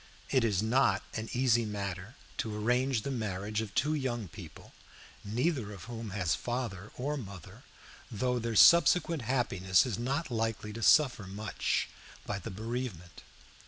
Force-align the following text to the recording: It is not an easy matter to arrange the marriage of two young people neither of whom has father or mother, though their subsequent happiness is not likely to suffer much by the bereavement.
It 0.31 0.43
is 0.43 0.63
not 0.63 1.03
an 1.13 1.29
easy 1.31 1.63
matter 1.63 2.15
to 2.39 2.57
arrange 2.57 3.03
the 3.03 3.11
marriage 3.11 3.61
of 3.61 3.71
two 3.75 3.93
young 3.93 4.29
people 4.29 4.73
neither 5.23 5.71
of 5.73 5.83
whom 5.83 6.09
has 6.09 6.33
father 6.33 6.91
or 6.95 7.17
mother, 7.17 7.61
though 8.09 8.39
their 8.39 8.55
subsequent 8.55 9.21
happiness 9.21 9.85
is 9.85 9.99
not 9.99 10.31
likely 10.31 10.73
to 10.73 10.81
suffer 10.81 11.27
much 11.27 11.87
by 12.25 12.39
the 12.39 12.49
bereavement. 12.49 13.21